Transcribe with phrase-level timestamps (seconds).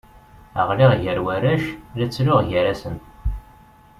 [0.67, 1.63] Ɣliɣ gar warrac,
[1.97, 2.95] la ttruɣ gar-asen.